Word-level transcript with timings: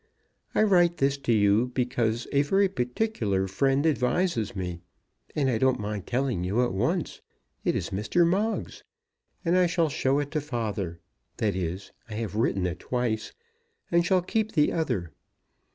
I 0.55 0.63
write 0.63 0.97
this 0.97 1.15
to 1.19 1.31
you, 1.31 1.67
because 1.75 2.25
a 2.31 2.41
very 2.41 2.67
particular 2.67 3.47
friend 3.47 3.85
advises 3.85 4.55
me, 4.55 4.81
and 5.35 5.47
I 5.47 5.59
don't 5.59 5.79
mind 5.79 6.07
telling 6.07 6.43
you 6.43 6.63
at 6.63 6.73
once, 6.73 7.21
it 7.63 7.75
is 7.75 7.91
Mr. 7.91 8.25
Moggs. 8.25 8.83
And 9.45 9.55
I 9.55 9.67
shall 9.67 9.89
show 9.89 10.17
it 10.17 10.31
to 10.31 10.41
father. 10.41 10.99
That 11.37 11.55
is, 11.55 11.91
I 12.09 12.15
have 12.15 12.33
written 12.33 12.65
it 12.65 12.79
twice, 12.79 13.33
and 13.91 14.03
shall 14.03 14.23
keep 14.23 14.53
the 14.53 14.73
other. 14.73 15.11